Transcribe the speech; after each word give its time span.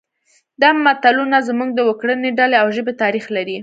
دا 0.61 0.69
متلونه 0.85 1.37
زموږ 1.49 1.69
د 1.75 1.79
وګړنۍ 1.87 2.31
ډلې 2.39 2.57
او 2.61 2.67
ژبې 2.75 2.93
تاریخ 3.03 3.25
لري 3.35 3.57